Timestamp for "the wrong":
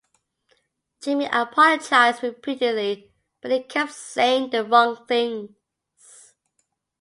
4.49-5.05